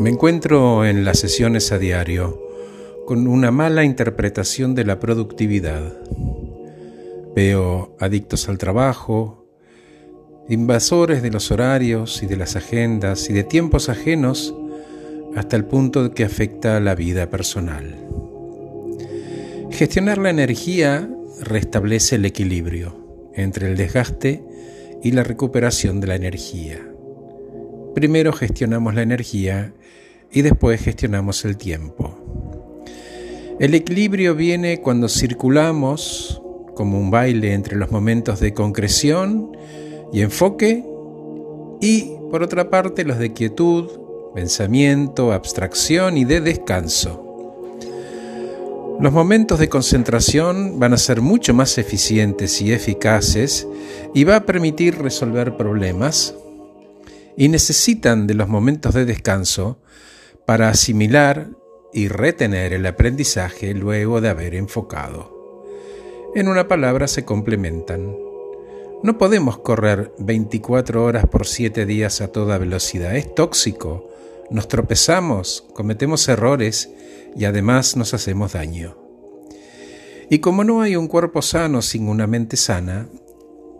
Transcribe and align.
Me 0.00 0.10
encuentro 0.10 0.84
en 0.84 1.04
las 1.04 1.18
sesiones 1.18 1.72
a 1.72 1.78
diario 1.78 2.40
con 3.04 3.26
una 3.26 3.50
mala 3.50 3.82
interpretación 3.82 4.76
de 4.76 4.84
la 4.84 5.00
productividad. 5.00 5.92
Veo 7.34 7.96
adictos 7.98 8.48
al 8.48 8.58
trabajo, 8.58 9.48
invasores 10.48 11.20
de 11.20 11.32
los 11.32 11.50
horarios 11.50 12.22
y 12.22 12.26
de 12.26 12.36
las 12.36 12.54
agendas 12.54 13.28
y 13.28 13.32
de 13.32 13.42
tiempos 13.42 13.88
ajenos 13.88 14.54
hasta 15.34 15.56
el 15.56 15.64
punto 15.64 16.04
de 16.04 16.10
que 16.12 16.24
afecta 16.24 16.76
a 16.76 16.80
la 16.80 16.94
vida 16.94 17.28
personal. 17.28 17.96
Gestionar 19.72 20.18
la 20.18 20.30
energía 20.30 21.10
restablece 21.40 22.16
el 22.16 22.24
equilibrio 22.24 23.30
entre 23.34 23.66
el 23.68 23.76
desgaste 23.76 24.44
y 25.02 25.10
la 25.10 25.24
recuperación 25.24 26.00
de 26.00 26.06
la 26.06 26.14
energía. 26.14 26.88
Primero 27.94 28.32
gestionamos 28.32 28.94
la 28.94 29.02
energía 29.02 29.72
y 30.32 30.42
después 30.42 30.80
gestionamos 30.80 31.44
el 31.44 31.56
tiempo. 31.56 32.14
El 33.58 33.74
equilibrio 33.74 34.34
viene 34.34 34.80
cuando 34.80 35.08
circulamos 35.08 36.40
como 36.74 36.98
un 36.98 37.10
baile 37.10 37.54
entre 37.54 37.76
los 37.76 37.90
momentos 37.90 38.38
de 38.38 38.54
concreción 38.54 39.56
y 40.12 40.20
enfoque 40.20 40.84
y 41.80 42.12
por 42.30 42.42
otra 42.42 42.70
parte 42.70 43.04
los 43.04 43.18
de 43.18 43.32
quietud, 43.32 43.90
pensamiento, 44.34 45.32
abstracción 45.32 46.16
y 46.16 46.24
de 46.24 46.40
descanso. 46.40 47.24
Los 49.00 49.12
momentos 49.12 49.58
de 49.58 49.68
concentración 49.68 50.78
van 50.78 50.92
a 50.92 50.98
ser 50.98 51.20
mucho 51.20 51.54
más 51.54 51.78
eficientes 51.78 52.60
y 52.60 52.72
eficaces 52.72 53.66
y 54.14 54.24
va 54.24 54.36
a 54.36 54.46
permitir 54.46 54.98
resolver 54.98 55.56
problemas 55.56 56.34
y 57.38 57.48
necesitan 57.48 58.26
de 58.26 58.34
los 58.34 58.48
momentos 58.48 58.94
de 58.94 59.04
descanso 59.04 59.78
para 60.44 60.70
asimilar 60.70 61.50
y 61.92 62.08
retener 62.08 62.72
el 62.72 62.84
aprendizaje 62.84 63.74
luego 63.74 64.20
de 64.20 64.28
haber 64.28 64.56
enfocado. 64.56 65.64
En 66.34 66.48
una 66.48 66.66
palabra 66.66 67.06
se 67.06 67.24
complementan. 67.24 68.16
No 69.04 69.18
podemos 69.18 69.58
correr 69.58 70.12
24 70.18 71.04
horas 71.04 71.26
por 71.26 71.46
7 71.46 71.86
días 71.86 72.20
a 72.20 72.32
toda 72.32 72.58
velocidad. 72.58 73.14
Es 73.14 73.32
tóxico. 73.32 74.10
Nos 74.50 74.66
tropezamos, 74.66 75.64
cometemos 75.74 76.28
errores 76.28 76.90
y 77.36 77.44
además 77.44 77.96
nos 77.96 78.14
hacemos 78.14 78.54
daño. 78.54 78.98
Y 80.28 80.40
como 80.40 80.64
no 80.64 80.82
hay 80.82 80.96
un 80.96 81.06
cuerpo 81.06 81.40
sano 81.40 81.82
sin 81.82 82.08
una 82.08 82.26
mente 82.26 82.56
sana, 82.56 83.08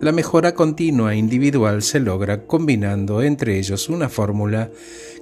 la 0.00 0.12
mejora 0.12 0.54
continua 0.54 1.14
individual 1.14 1.82
se 1.82 1.98
logra 1.98 2.46
combinando 2.46 3.22
entre 3.22 3.58
ellos 3.58 3.88
una 3.88 4.08
fórmula 4.08 4.70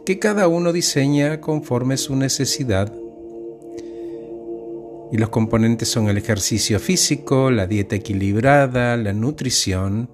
que 0.04 0.18
cada 0.18 0.48
uno 0.48 0.72
diseña 0.72 1.40
conforme 1.40 1.96
su 1.96 2.14
necesidad. 2.14 2.92
Y 5.10 5.16
los 5.16 5.30
componentes 5.30 5.88
son 5.88 6.08
el 6.08 6.18
ejercicio 6.18 6.78
físico, 6.78 7.50
la 7.50 7.66
dieta 7.66 7.96
equilibrada, 7.96 8.96
la 8.96 9.12
nutrición, 9.12 10.10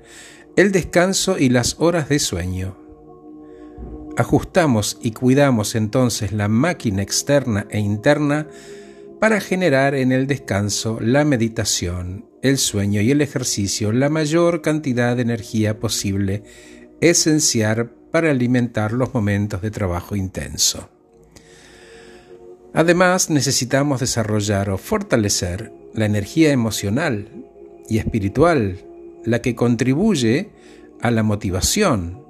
el 0.55 0.71
descanso 0.71 1.39
y 1.39 1.49
las 1.49 1.77
horas 1.81 2.09
de 2.09 2.19
sueño. 2.19 2.77
Ajustamos 4.17 4.99
y 5.01 5.13
cuidamos 5.13 5.75
entonces 5.75 6.33
la 6.33 6.47
máquina 6.47 7.03
externa 7.03 7.67
e 7.71 7.81
interna 7.81 8.47
para 9.19 9.41
generar 9.41 9.95
en 9.95 10.13
el 10.13 10.27
descanso, 10.27 10.99
la 11.01 11.25
meditación, 11.25 12.32
el 12.43 12.59
sueño 12.59 13.01
y 13.01 13.11
el 13.11 13.23
ejercicio 13.23 13.93
la 13.93 14.09
mayor 14.09 14.61
cantidad 14.61 15.17
de 15.17 15.23
energía 15.23 15.79
posible, 15.79 16.43
esencial 17.01 17.91
para 18.11 18.31
alimentar 18.31 18.93
los 18.93 19.15
momentos 19.15 19.63
de 19.63 19.71
trabajo 19.71 20.17
intenso. 20.17 20.89
Además, 22.75 23.31
necesitamos 23.31 24.01
desarrollar 24.01 24.71
o 24.71 24.79
fortalecer 24.79 25.73
la 25.95 26.07
energía 26.07 26.53
emocional 26.53 27.29
y 27.89 27.99
espiritual, 27.99 28.85
la 29.25 29.41
que 29.41 29.55
contribuye 29.55 30.51
a 31.01 31.11
la 31.11 31.23
motivación, 31.23 32.23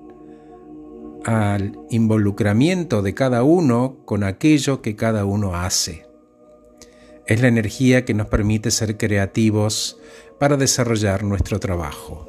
al 1.24 1.78
involucramiento 1.90 3.02
de 3.02 3.14
cada 3.14 3.44
uno 3.44 3.98
con 4.04 4.24
aquello 4.24 4.82
que 4.82 4.96
cada 4.96 5.24
uno 5.24 5.54
hace. 5.54 6.11
Es 7.26 7.40
la 7.40 7.48
energía 7.48 8.04
que 8.04 8.14
nos 8.14 8.26
permite 8.26 8.70
ser 8.70 8.96
creativos 8.96 9.98
para 10.38 10.56
desarrollar 10.56 11.22
nuestro 11.22 11.60
trabajo. 11.60 12.28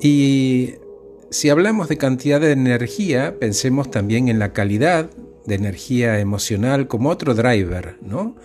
Y 0.00 0.74
si 1.30 1.50
hablamos 1.50 1.88
de 1.88 1.98
cantidad 1.98 2.40
de 2.40 2.52
energía, 2.52 3.38
pensemos 3.38 3.90
también 3.90 4.28
en 4.28 4.38
la 4.38 4.52
calidad 4.52 5.10
de 5.44 5.54
energía 5.54 6.20
emocional 6.20 6.88
como 6.88 7.10
otro 7.10 7.34
driver, 7.34 7.96
¿no? 8.00 8.36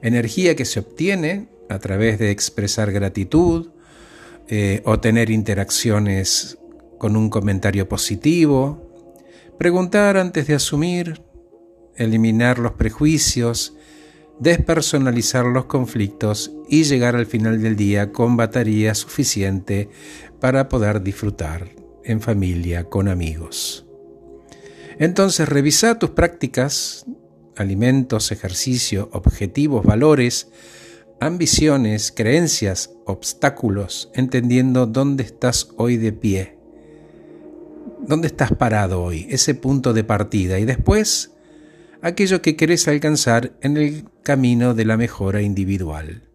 Energía 0.00 0.56
que 0.56 0.64
se 0.64 0.80
obtiene 0.80 1.48
a 1.68 1.78
través 1.78 2.18
de 2.18 2.30
expresar 2.30 2.92
gratitud 2.92 3.70
eh, 4.48 4.82
o 4.84 5.00
tener 5.00 5.30
interacciones 5.30 6.58
con 6.98 7.16
un 7.16 7.30
comentario 7.30 7.88
positivo, 7.88 8.90
preguntar 9.58 10.16
antes 10.16 10.46
de 10.46 10.54
asumir, 10.54 11.22
eliminar 11.96 12.58
los 12.58 12.72
prejuicios, 12.72 13.76
despersonalizar 14.42 15.44
los 15.46 15.66
conflictos 15.66 16.50
y 16.68 16.82
llegar 16.82 17.14
al 17.14 17.26
final 17.26 17.62
del 17.62 17.76
día 17.76 18.10
con 18.10 18.36
batería 18.36 18.92
suficiente 18.96 19.88
para 20.40 20.68
poder 20.68 21.00
disfrutar 21.00 21.68
en 22.02 22.20
familia, 22.20 22.84
con 22.84 23.06
amigos. 23.06 23.86
Entonces 24.98 25.48
revisa 25.48 26.00
tus 26.00 26.10
prácticas, 26.10 27.06
alimentos, 27.56 28.32
ejercicio, 28.32 29.10
objetivos, 29.12 29.84
valores, 29.84 30.48
ambiciones, 31.20 32.10
creencias, 32.10 32.90
obstáculos, 33.06 34.10
entendiendo 34.12 34.86
dónde 34.86 35.22
estás 35.22 35.68
hoy 35.76 35.98
de 35.98 36.12
pie, 36.12 36.58
dónde 38.00 38.26
estás 38.26 38.50
parado 38.52 39.04
hoy, 39.04 39.28
ese 39.30 39.54
punto 39.54 39.92
de 39.92 40.02
partida 40.02 40.58
y 40.58 40.64
después 40.64 41.30
aquello 42.02 42.42
que 42.42 42.56
querés 42.56 42.88
alcanzar 42.88 43.52
en 43.62 43.76
el 43.76 44.04
camino 44.24 44.74
de 44.74 44.84
la 44.84 44.96
mejora 44.96 45.40
individual. 45.40 46.28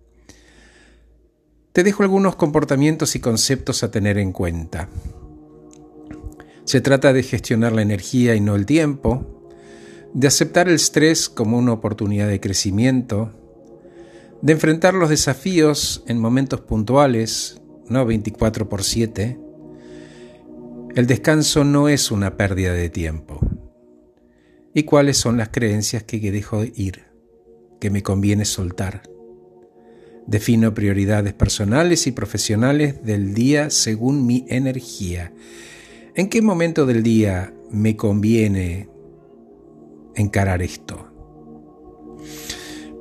Te 1.74 1.84
dejo 1.84 2.04
algunos 2.04 2.38
comportamientos 2.38 3.16
y 3.16 3.20
conceptos 3.20 3.84
a 3.84 3.92
tener 3.92 4.18
en 4.18 4.32
cuenta. 4.32 4.90
Se 6.64 6.82
trata 6.82 7.14
de 7.14 7.22
gestionar 7.22 7.74
la 7.74 7.82
energía 7.82 8.34
y 8.36 8.40
no 8.40 8.56
el 8.56 8.66
tiempo, 8.66 9.50
de 10.14 10.28
aceptar 10.28 10.70
el 10.70 10.76
estrés 10.76 11.30
como 11.30 11.58
una 11.58 11.74
oportunidad 11.74 12.30
de 12.30 12.40
crecimiento, 12.40 13.32
de 14.42 14.54
enfrentar 14.54 14.94
los 14.94 15.10
desafíos 15.10 16.04
en 16.08 16.18
momentos 16.18 16.62
puntuales, 16.62 17.62
no 17.90 18.06
24 18.06 18.70
por 18.70 18.84
7. 18.84 19.38
El 20.96 21.08
descanso 21.08 21.64
no 21.64 21.90
es 21.90 22.10
una 22.10 22.38
pérdida 22.38 22.74
de 22.74 22.90
tiempo 22.90 23.47
y 24.78 24.84
cuáles 24.84 25.18
son 25.18 25.38
las 25.38 25.50
creencias 25.50 26.04
que 26.04 26.20
dejo 26.32 26.64
ir, 26.64 27.06
que 27.82 27.90
me 27.90 28.04
conviene 28.04 28.46
soltar. 28.46 29.02
Defino 30.28 30.76
prioridades 30.76 31.34
personales 31.34 32.06
y 32.06 32.12
profesionales 32.12 33.04
del 33.04 33.34
día 33.34 33.72
según 33.72 34.28
mi 34.28 34.46
energía. 34.50 35.34
¿En 36.14 36.30
qué 36.30 36.44
momento 36.44 36.86
del 36.86 37.02
día 37.02 37.56
me 37.72 37.96
conviene 37.96 38.88
encarar 40.14 40.62
esto? 40.62 41.08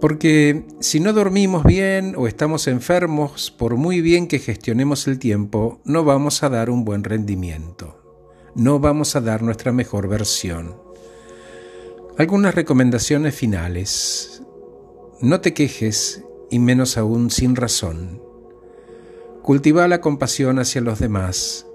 Porque 0.01 0.65
si 0.81 0.99
no 0.99 1.13
dormimos 1.13 1.63
bien 1.63 2.15
o 2.17 2.27
estamos 2.27 2.69
enfermos, 2.69 3.51
por 3.51 3.77
muy 3.77 4.01
bien 4.01 4.29
que 4.29 4.39
gestionemos 4.39 5.07
el 5.09 5.19
tiempo, 5.19 5.83
no 5.85 6.05
vamos 6.05 6.43
a 6.43 6.49
dar 6.49 6.71
un 6.71 6.87
buen 6.87 7.05
rendimiento. 7.05 8.03
No 8.55 8.81
vamos 8.81 9.15
a 9.15 9.21
dar 9.21 9.43
nuestra 9.43 9.73
mejor 9.73 10.09
versión. 10.09 10.87
Algunas 12.18 12.54
recomendaciones 12.54 13.34
finales. 13.34 14.42
No 15.21 15.42
te 15.42 15.53
quejes, 15.53 16.24
y 16.51 16.59
menos 16.59 16.97
aún 16.97 17.30
sin 17.30 17.57
razón. 17.57 18.22
Cultiva 19.42 19.86
la 19.86 20.01
compasión 20.01 20.59
hacia 20.59 20.80
los 20.80 20.98
demás. 20.98 21.66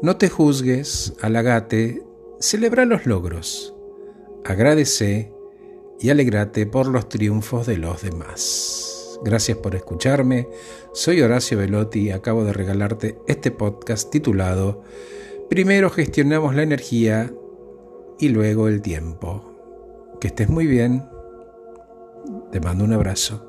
No 0.00 0.16
te 0.16 0.30
juzgues, 0.30 1.12
halagate, 1.20 2.02
celebra 2.40 2.86
los 2.86 3.04
logros. 3.04 3.74
Agradece 4.42 5.34
y 6.00 6.08
alegrate 6.08 6.64
por 6.64 6.86
los 6.86 7.10
triunfos 7.10 7.66
de 7.66 7.76
los 7.76 8.00
demás. 8.00 9.20
Gracias 9.22 9.58
por 9.58 9.74
escucharme. 9.74 10.48
Soy 10.94 11.20
Horacio 11.20 11.58
Velotti 11.58 12.06
y 12.06 12.10
acabo 12.10 12.42
de 12.44 12.54
regalarte 12.54 13.18
este 13.26 13.50
podcast 13.50 14.10
titulado 14.10 14.82
Primero 15.50 15.90
gestionamos 15.90 16.54
la 16.54 16.62
energía 16.62 17.34
y 18.18 18.30
luego 18.30 18.68
el 18.68 18.80
tiempo. 18.80 19.47
Que 20.20 20.28
estés 20.28 20.48
muy 20.48 20.66
bien. 20.66 21.08
Te 22.50 22.60
mando 22.60 22.84
un 22.84 22.92
abrazo. 22.92 23.47